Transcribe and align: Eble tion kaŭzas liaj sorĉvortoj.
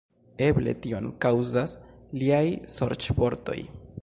Eble 0.45 0.73
tion 0.85 1.09
kaŭzas 1.25 1.75
liaj 2.23 2.43
sorĉvortoj. 2.79 3.61